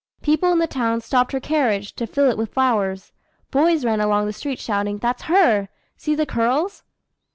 People 0.23 0.51
in 0.51 0.57
the 0.57 0.65
towns 0.65 1.05
stopped 1.05 1.31
her 1.31 1.39
carriage, 1.39 1.93
to 1.93 2.07
fill 2.07 2.27
it 2.27 2.35
with 2.35 2.51
flowers. 2.55 3.11
Boys 3.51 3.85
ran 3.85 4.01
along 4.01 4.25
the 4.25 4.33
streets, 4.33 4.63
shouting, 4.63 4.97
"That's 4.97 5.21
her 5.29 5.69
see 5.95 6.15
the 6.15 6.25
_courls! 6.25 6.81